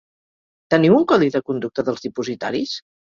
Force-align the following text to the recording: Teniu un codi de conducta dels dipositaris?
Teniu 0.73 0.95
un 0.99 1.05
codi 1.11 1.29
de 1.35 1.41
conducta 1.51 1.85
dels 1.91 2.03
dipositaris? 2.07 2.73